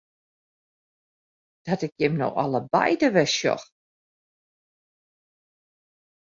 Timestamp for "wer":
3.15-3.29